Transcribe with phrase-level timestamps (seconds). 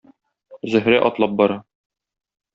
[0.75, 1.61] Зөһрә атлап бара.